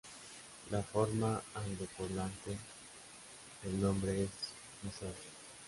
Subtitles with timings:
[0.71, 2.57] La forma angloparlante
[3.61, 4.29] del nombre es
[4.81, 5.13] Mysore.